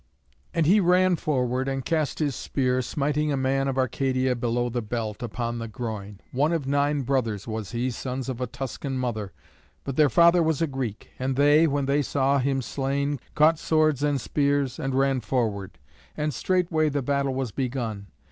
[0.51, 4.81] And he ran forward and cast his spear, smiting a man of Arcadia below the
[4.81, 6.19] belt, upon the groin.
[6.31, 9.31] One of nine brothers was he, sons of a Tuscan mother,
[9.83, 14.01] but their father was a Greek; and they, when they saw him slain, caught swords
[14.01, 15.77] and spears, and ran forward.
[16.17, 18.07] And straightway the battle was begun.